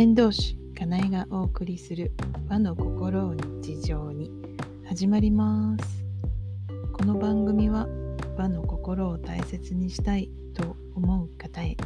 [0.00, 2.10] 先導師かなえがお送りする
[2.48, 4.30] 和の心を日常に。
[4.86, 6.06] 始まります。
[6.94, 7.86] この番組は
[8.34, 11.76] 和の心を大切にしたいと思う方へ。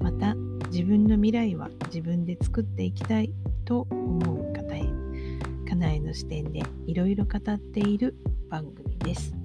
[0.00, 0.34] また
[0.72, 3.32] 自分の未来は自分で作っていきたい
[3.64, 4.82] と思う方へ。
[5.68, 8.16] かなえの視点でいろいろ語っている
[8.48, 9.36] 番組です。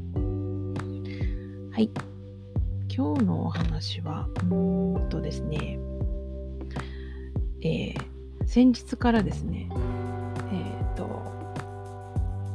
[1.72, 1.92] はい。
[2.90, 5.78] 今日のお話はうんとですね。
[7.62, 8.07] えー、
[8.58, 11.06] 先日からですね、えっ、ー、と、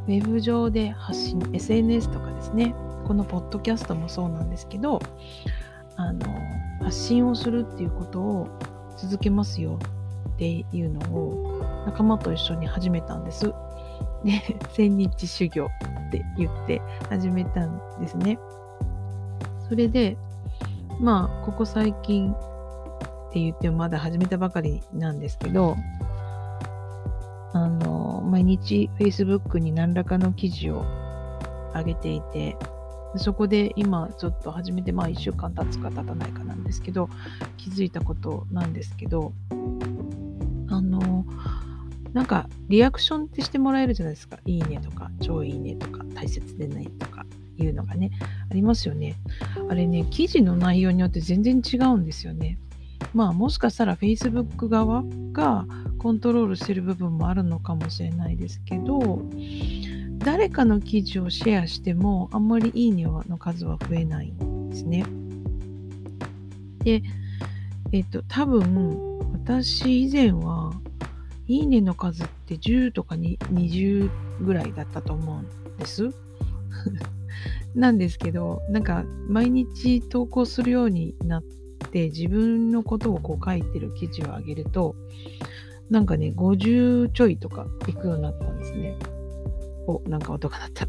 [0.09, 2.75] ウェブ上で発信、SNS とかですね、
[3.07, 4.99] このポッドキャストもそうなんですけど、
[5.95, 6.27] あの、
[6.83, 8.49] 発信をするっていうことを
[8.97, 9.79] 続けますよ
[10.35, 13.53] っていうのを仲間と一緒に始めたんです。
[14.25, 14.43] で、
[14.73, 18.41] 千日修行って言って始めたんですね。
[19.69, 20.17] それで、
[20.99, 22.35] まあ、ここ最近
[23.33, 25.75] って言ってもまだ始めたばかりなんですけど、
[27.55, 30.85] あの、毎日 Facebook に何らかの記事を
[31.75, 32.59] 上げていて、
[33.17, 37.09] そこで今ちょっと始めて、まあ1週間経つか経たないかなんですけど、
[37.57, 39.33] 気づいたことなんですけど、
[40.69, 41.25] あの、
[42.13, 44.41] なんかリアクションってしてもらえるじゃないですか。
[44.45, 47.25] いいねとか、超いいねとか、大切でないとか
[47.57, 48.11] いうのがね、
[48.51, 49.17] ありますよね。
[49.71, 52.59] あれね、記事の内容によって全然違うんですよね。
[53.15, 55.67] まあもしかしたら Facebook 側が
[55.99, 59.23] コントロールしてる部分もあるのかもしれないですけど
[60.19, 65.05] 誰かの記事をシェアしてもあんまりいいねの数は増えないんですね。
[66.85, 67.03] で、
[67.93, 70.73] えっと、多分私以前は
[71.49, 74.11] いいねの数って10とか20
[74.41, 76.11] ぐらいだったと思うんです。
[77.75, 81.62] なんですけど、なんか毎日投稿するようになって
[81.93, 84.97] て自分のことをこう書いてる記事を上げると
[85.91, 88.97] なんかね50ちょいとかいくようになったんですね。
[89.87, 90.87] おなんか音が鳴った。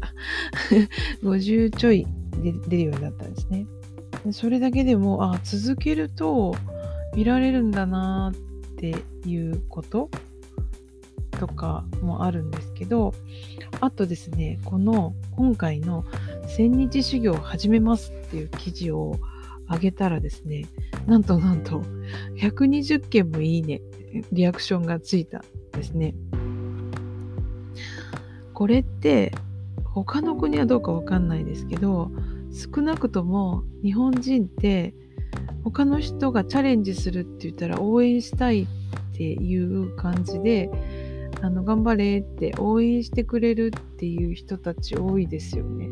[1.22, 2.06] 50ちょい
[2.42, 3.66] で出るようになったんですね。
[4.32, 6.54] それだけでもあ続けると
[7.14, 8.94] 見られるんだなって
[9.26, 10.08] いうこと
[11.32, 13.12] とかもあるんですけど
[13.80, 16.04] あとですねこの今回の
[16.46, 19.16] 「千日修行を始めます」っていう記事を
[19.66, 20.66] あげたらですね、
[21.08, 21.82] なんとなんと
[22.36, 23.82] 120件もいいね、
[24.32, 26.14] リアクションがついたですね。
[28.52, 29.32] これって
[29.84, 32.10] 他の国はどうかわかんないですけど、
[32.52, 34.94] 少なくとも日本人って
[35.64, 38.66] 他の人がチャレンジするって言ったら応援したいっ
[39.16, 40.70] ていう感じで、
[41.42, 45.88] あの頑張れって応援してくれるっていう人たち多いですよね。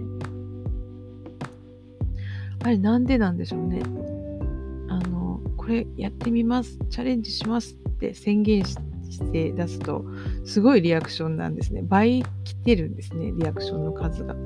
[2.64, 3.82] あれなんでなんでしょうね。
[5.72, 8.76] れやってみます、チャレンジしますって宣言し
[9.30, 10.04] て出すと、
[10.44, 11.82] すごいリアクションなんですね。
[11.82, 14.36] 倍来てるんですね、リアクションの数が。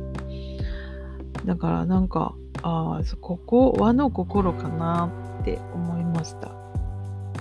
[1.44, 6.52] だからなんか、ああ、ここ和の心かなって思いました。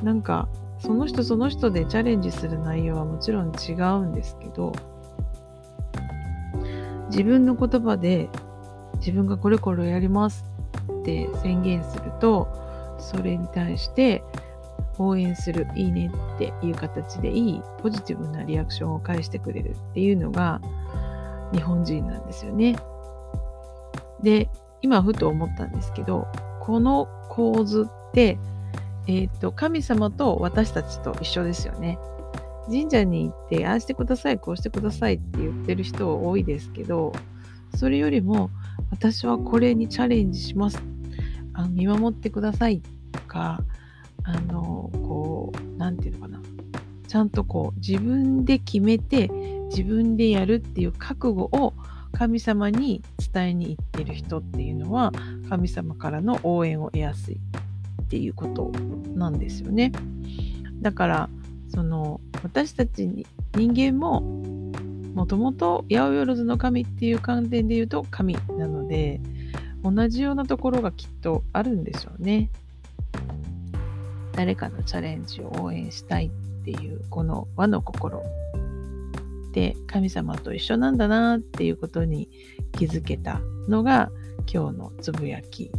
[0.04, 4.74] なんか、その人その人でチャレンジする内容はもちろん違うんですけど、
[7.10, 8.30] 自分の言葉で
[8.98, 10.46] 自分がこれこれやります
[11.02, 12.65] って宣言すると
[13.00, 14.24] それに対して
[14.98, 20.62] 応援するいいねっていう形でいいポジティブなリアクションを返してくれるっていうのが
[21.54, 22.76] 日本人なんですよね。
[24.22, 24.50] で
[24.82, 26.28] 今ふと思ったんですけど
[26.62, 28.38] この構図って、
[29.08, 32.00] えーと、神様と私たちと一緒ですよね。
[32.68, 37.14] 神社に行ってああしてくださいこうしてくださいって言ってる人多いですけど
[37.76, 38.50] それよりも
[38.90, 40.82] 私はこれにチャレンジします
[41.56, 43.62] あの見守ってくださいとか
[44.24, 46.42] あのこう何て言うのかな
[47.08, 49.30] ちゃんとこう自分で決めて
[49.70, 51.74] 自分でやるっていう覚悟を
[52.12, 53.02] 神様に
[53.34, 55.12] 伝えに行ってる人っていうのは
[55.50, 58.72] 神様からの応援を得やすいっていうこと
[59.16, 59.92] なんですよね。
[60.82, 61.30] だから
[61.70, 63.26] その私たちに
[63.56, 64.22] 人間も
[65.14, 69.20] もともと八百万の神っていう観点で言うと神なので
[69.86, 72.50] 同じようなところがきっとあるんでしょうね。
[74.34, 78.24] 誰かのチャレンジを応援したいっていうこの和の心
[79.54, 82.30] で神様と一緒なんだなっていうことに
[82.74, 83.40] 気づけた
[83.70, 84.10] のが
[84.52, 85.72] 今日のつぶやき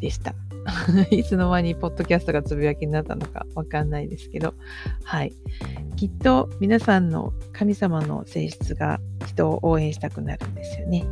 [0.00, 0.34] でした。
[1.10, 4.54] いつの間にポッドキャストがつぶやきになったのかわかんないですけど、
[5.04, 5.34] はい。
[5.96, 11.04] きっと皆さんの神様の性質が人を応援したくなるんですよね。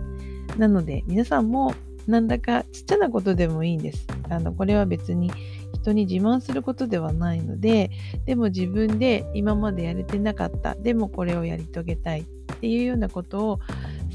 [0.57, 1.75] なので皆さんも
[2.07, 4.07] なんだかちっちゃなことでもいいんです。
[4.29, 5.31] あのこれは別に
[5.75, 7.91] 人に自慢することではないので
[8.27, 12.25] でも自分で今までやれてなかったでもこれをやり遂げたいっ
[12.61, 13.61] ていうようなことを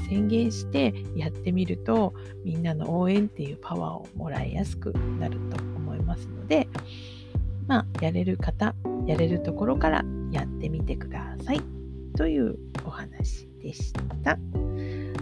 [0.08, 6.68] 宣言してやってみるとみんなの応援っていうパワーをもらいやすくなると思いますので
[7.66, 8.74] まあやれる方
[9.06, 11.60] やれるところからやってみてください
[12.16, 13.92] というお話でし
[14.22, 14.38] た。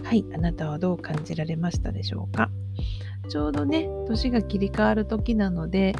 [0.03, 2.44] はい、あなたはどう感じられましたでしょうか？
[3.25, 5.95] ちょうどね、年が切り替わる時なので、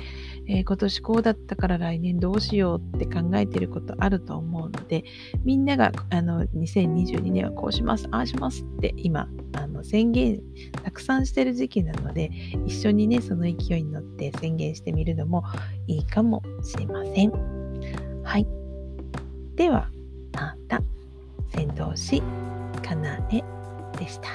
[0.47, 5.03] えー、今年こうだったから来年どうしようって考えてることあると思うので、
[5.43, 10.41] みんながあの2022年はこうします、ああしますって今、あの宣言
[10.83, 12.31] たくさんしてる時期なので、
[12.65, 15.43] 一緒にね、その勢いに乗って宣言してみるのも
[15.87, 17.31] いいかもしれません。
[18.23, 18.47] はい。
[19.55, 19.89] では、
[20.33, 20.81] また、
[21.49, 22.21] 先導し、
[22.83, 23.41] かなえ
[23.97, 24.29] でした。